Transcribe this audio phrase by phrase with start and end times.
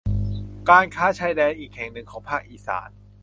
[0.69, 2.89] การค้าชายแดนอีกแห่งหนึ่งของภาคอีสาน